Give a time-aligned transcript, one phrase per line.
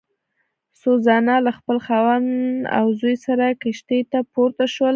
[0.81, 2.29] سوزانا له خپل خاوند
[2.77, 4.89] او زوی سره کښتۍ ته پورته شول.